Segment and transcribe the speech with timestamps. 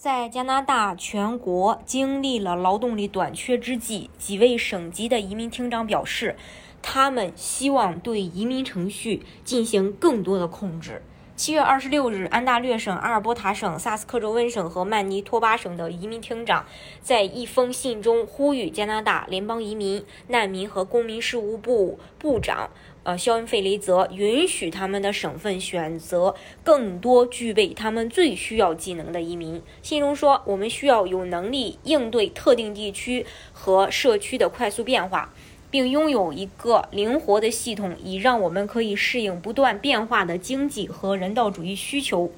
[0.00, 6.36] 在加拿大全国经历了劳动力短缺之际，几位省级的移民厅长表示，
[6.80, 11.02] 他们希望对移民程序进行更多的控制。
[11.36, 16.64] 七月二十六日，安大略省、阿尔伯塔省、萨斯克州温省和曼尼托巴省的移民厅长
[17.02, 22.70] 在一封信中呼吁加拿大联邦移民、难民和公民事务部部长。
[23.02, 29.62] 呃，肖恩·费雷泽允许他们的省份选择更多具备他们最需要技能的移民。
[29.82, 35.32] 信中说，我们需要有能力应对特定地区和社区的快速变化，
[35.70, 42.30] 并拥有一个灵活的系统，以让我们可以适应不断变化的经济和人道主义需求。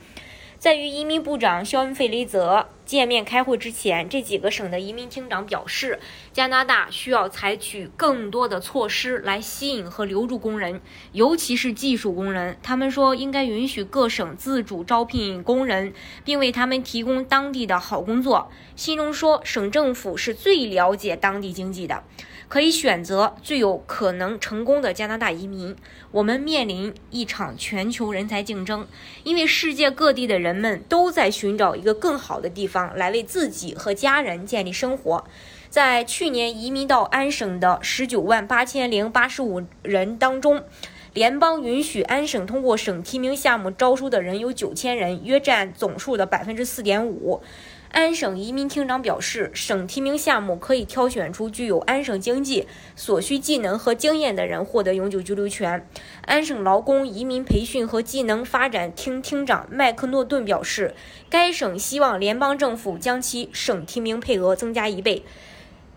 [0.58, 5.98] 在与移民部长肖恩·费雷泽见面开会之前，这几个省的移民厅长表示，
[6.32, 10.80] 加拿大需要采取更多的措施来吸引和留住工人，
[11.12, 12.58] 尤其是技术工人。
[12.62, 15.92] 他们说，应该允许各省自主招聘工人，
[16.24, 18.50] 并为他们提供当地的好工作。
[18.76, 22.02] 信中说，省政府是最了解当地经济的。
[22.48, 25.74] 可以选择最有可能成功的加拿大移民。
[26.10, 28.86] 我们面临一场全球人才竞争，
[29.24, 35.24] 因为世界各地的人们都在寻找一个更好的地方方来为自己和家人建立生活。
[35.68, 40.64] 在去年移民到安省的十九万八千零八十五人当中，
[41.14, 47.42] 联邦允许安省通过省提名项目招收的人有九千人，约占总数的百分之四点五。
[47.90, 55.86] 安省移民厅长表示，省提名项目可以挑选出具有安省经济所需技能和经验的人获得永久居留权。
[56.22, 60.94] 安省劳工移民培训和技能发展厅厅长麦克诺顿表示，
[61.28, 65.22] 该省希望联邦政府将其省提名配额增加一倍，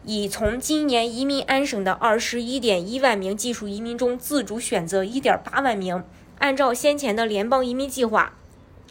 [0.06, 6.04] 已从今年移民安省的二十一点一万名技术移民中自主选择一点八万名。
[6.40, 8.34] 按照先前的联邦移民计划，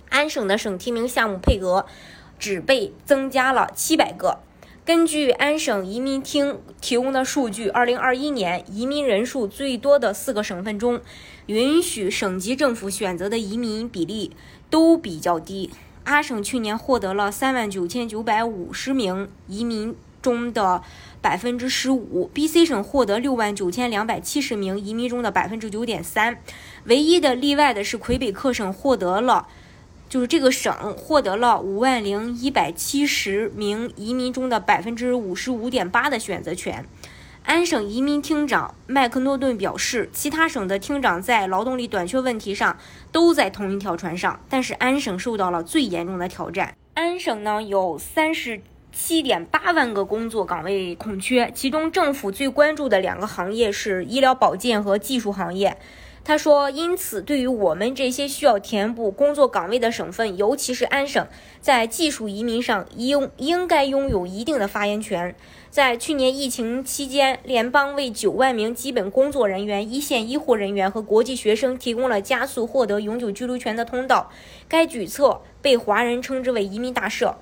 [0.08, 1.86] 安省的省提名项目配额。
[2.36, 4.40] 只被增加了七百个。
[4.84, 11.00] 根据安省移民厅提供的数据，二零二一年移民人数最多的四个省份中，
[11.46, 14.32] 允许省级政府选择的移民比例
[14.68, 15.70] 都比较低。
[16.02, 20.82] 阿省去年获得了三万九千九百五十名移民中的
[21.20, 26.38] 百分之十五，BC 省获得六万九千两百七十名移民中的百分之九点三。
[26.86, 29.46] 唯一的例外的是魁北克省获得了。
[30.06, 36.84] 就是这个省获得了五万零一百七十名移民中的百分之五十五点八的选择权。
[37.42, 42.76] 安省移民厅长麦克诺顿表示，其他省的厅长在劳动力短缺问题上
[43.10, 46.76] 都在同一条船上，但是安省受到了最严重的挑战。
[46.94, 48.60] 安省呢有三十
[48.94, 55.76] 七点八万个工作岗位空缺，其中政府最关注的两个行业是医疗保健和技术行业。
[56.26, 61.26] 他说：“因此，对于我们这些需要填补工作岗位的省份，尤其是安省，
[61.60, 65.34] 在技术移民上应应该拥有一定的发言权。
[65.68, 74.30] 在去年疫情期间，联邦为九万名基本工作人员、一线医护人员和国际学生提供了加速获得永久居留权的通道。
[74.66, 77.34] 该举措被华人称之为‘移民大赦’。”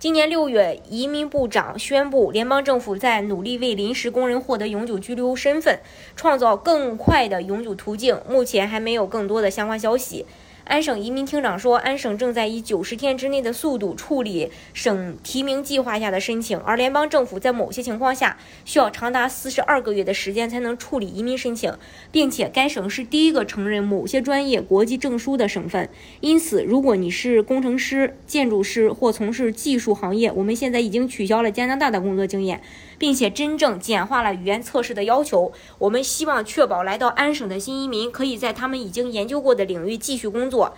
[0.00, 5.78] 今年六月，移民部长宣布，联邦政府在努力为临时工人获得永久居留身份
[6.16, 8.18] 创造更快的永久途径。
[8.26, 10.24] 目前还没有更多的相关消息。
[10.70, 21.74] 安省移民厅长说，安省正在以九十天之内的速度处理省提名计划下的申请，而联邦政府在某些情况下需要长达四十二个月的时间才能处理移民申请，
[22.12, 25.90] 并且该省是第一个承认某些专业国际证书的省份。
[26.20, 32.62] 因此，如果你是工程师、建筑师或从事技术行业，我们现在已经取消了加拿大的工作经验，
[33.00, 35.50] 并且真正简化了语言测试的要求。
[35.78, 40.76] 我们希望确保来到安省的新移民可以在他们已经研究过的领域继续工作。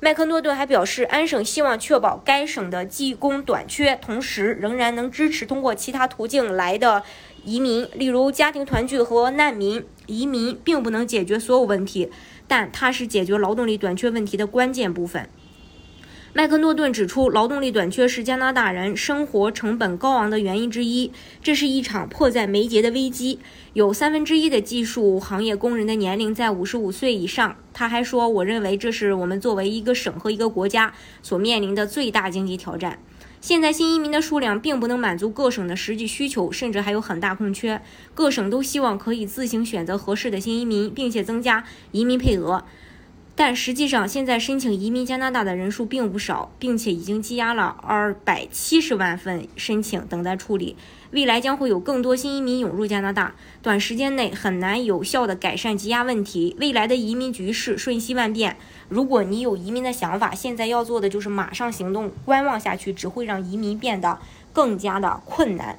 [0.00, 7.02] 麦克诺顿还表示，安省希望确保该省的技工短缺，同时仍然能支持通过其他途径来的
[7.44, 9.84] 移民，例如家庭团聚和难民。
[10.06, 12.10] 移民并不能解决所有问题，
[12.46, 15.28] 但它是解决劳动力短缺问题的关键部分。
[16.34, 21.10] 麦克诺顿指出，劳动力短缺是加拿大人生活成本高昂的原因之一，
[21.42, 23.38] 这是一场迫在眉睫的危机。
[23.72, 27.56] 有三分之一的技术行业工人的年龄在五十五岁以上。
[27.72, 30.92] 他还说：“我认为这是我们作为一个省和一个国家
[31.22, 32.98] 所面临的最大经济挑战。”
[33.40, 37.80] 现在新移民的数量并不能满足各省的实际需求，甚至还有很大空缺。
[38.12, 42.64] 各省都希望可以自行选择合适的新移民，并且增加移民配额。
[43.40, 50.74] 但实际上，现在申请移民加拿大的人数并不少，并且已经积压了二百七十万份申请等待处理。
[51.12, 56.56] 未来将会有更多新移民涌入加拿大，短时间内很难有效地改善积压问题。
[56.58, 58.56] 未来的移民局势瞬息万变，
[58.88, 64.18] 如果你有移民的想法，现在要做的就是马上行动，观望下去只会让移民变得
[64.52, 65.78] 更加的困难。